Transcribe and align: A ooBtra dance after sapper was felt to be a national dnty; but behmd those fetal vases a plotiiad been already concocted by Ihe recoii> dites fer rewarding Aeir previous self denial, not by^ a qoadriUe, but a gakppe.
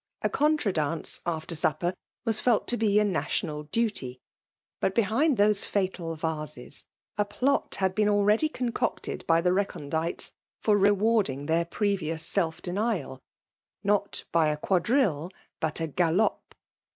A 0.23 0.31
ooBtra 0.31 0.73
dance 0.73 1.21
after 1.27 1.53
sapper 1.53 1.93
was 2.25 2.39
felt 2.39 2.65
to 2.69 2.75
be 2.75 2.97
a 2.97 3.03
national 3.03 3.65
dnty; 3.65 4.17
but 4.79 4.95
behmd 4.95 5.37
those 5.37 5.63
fetal 5.63 6.15
vases 6.15 6.85
a 7.19 7.23
plotiiad 7.25 7.93
been 7.93 8.09
already 8.09 8.49
concocted 8.49 9.23
by 9.27 9.41
Ihe 9.41 9.53
recoii> 9.53 9.91
dites 9.91 10.31
fer 10.59 10.75
rewarding 10.75 11.45
Aeir 11.45 11.65
previous 11.69 12.25
self 12.25 12.63
denial, 12.63 13.21
not 13.83 14.23
by^ 14.33 14.51
a 14.51 14.57
qoadriUe, 14.57 15.29
but 15.59 15.79
a 15.79 15.87
gakppe. 15.87 16.35